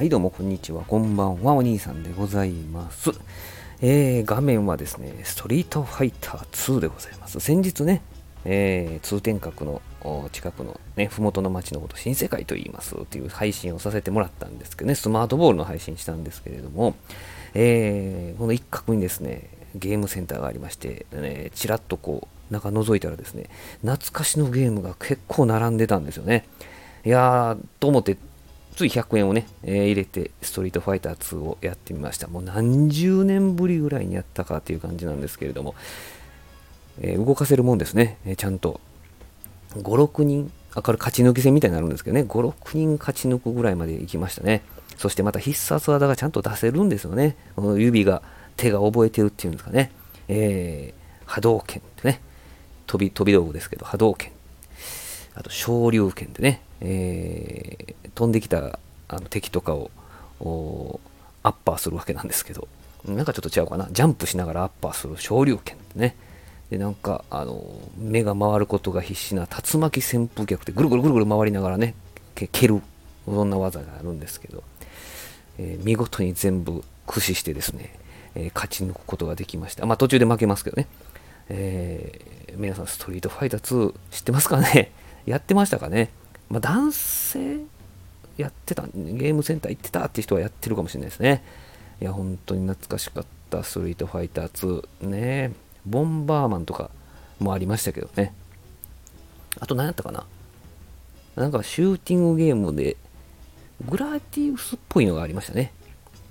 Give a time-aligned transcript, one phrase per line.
[0.00, 0.82] はい、どうもこんにちは。
[0.84, 1.52] こんばんは。
[1.52, 3.10] お兄さんでございます。
[3.82, 7.38] えー、画面はですね、ストリートファイター2でございます。
[7.38, 8.00] 先日ね、
[8.46, 9.82] えー、通天閣の
[10.32, 16.94] 近くのね、ふもとの町のこと、新世界と言いますっていう配信をさせてもらったんですけどね、スマートボールの配信したんですけれども、
[17.52, 23.50] えー、この一角にですね、ゲームセンターがありまして、ね、ちらっとこう、中覗いたらですね、
[23.82, 26.46] 懐かしのゲームが結構並んでたんですよね。
[27.04, 28.16] いやー、と思って、
[28.80, 32.28] つい100円をね、えー入れて、ストリートファイター2をやってみました。
[32.28, 35.74] もう何十年ぶりぐらいにやったかっていう感じなんですけれども、
[37.02, 38.80] えー動かせるもんですね、えーちゃんと。
[39.74, 44.62] 5、6人、あ、これ勝ち抜き戦みたいになるんですけどね、5、6人勝ち抜くぐらいまで行きましたね。
[44.96, 47.36] そしてまた必殺技がちゃんと出せるんですよね。
[47.56, 48.22] この指が、
[48.56, 49.92] 手が覚えてるっていうんですかね。
[50.28, 52.20] えー波動拳ってね、
[52.86, 54.32] 飛び、飛び道具ですけど、波動拳。
[55.34, 58.78] あと昇竜拳でね、えー飛んできた
[59.08, 59.90] あの敵とかを
[61.42, 62.68] アッパーするわけなんですけど、
[63.06, 66.16] なんかちょっと違うかな、ジャンプしながらアッパーする昇竜拳ってね、
[66.70, 67.64] でなんかあの
[67.96, 71.94] 目が回ることが必死な竜巻旋風脚でぐるぐるぐるぐる回りながらね、
[72.34, 72.82] 蹴る、
[73.24, 74.62] そんな技があるんですけど、
[75.58, 77.94] えー見事に全部駆使してですね、
[78.34, 79.86] えー勝ち抜くことができました。
[79.86, 80.88] まあ途中で負けますけどね。
[81.48, 84.90] えー皆さん、ストリートファイター2知ってますかね？
[85.30, 86.10] やってましたかね
[86.48, 87.60] まあ男性
[88.36, 91.42] やってた、ゲームセンター行ってたって人はやってるかもしれないですね。
[92.00, 95.08] いや、本当に懐かしかった、ストリートファイター2。
[95.08, 95.52] ね
[95.86, 96.90] ボンバーマンとか
[97.38, 98.34] もありましたけどね。
[99.58, 100.24] あと何やったかな
[101.36, 102.96] なんかシューティングゲームで、
[103.88, 105.72] グラディウスっぽいのがありましたね。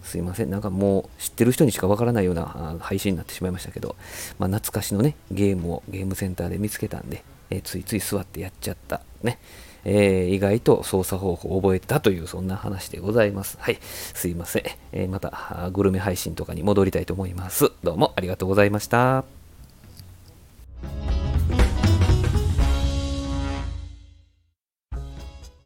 [0.03, 0.49] すいません。
[0.49, 3.95] なんかもう知ってる人にしかわからないような配信になってしまいましたけど、
[4.39, 9.01] まあ、懐かしのね、ゲームをゲームセンターで見つけたんで、えーついつい座ってやっちゃった。
[9.23, 9.39] ね。
[9.85, 13.57] えー意外と操作方法を覚えたというそんな話でございます。
[13.59, 13.77] はい。
[13.81, 14.63] すいません。
[14.91, 17.71] えーまたグルメ配信とかに戻りたいと思います。
[17.83, 19.38] どうもありがとうございました。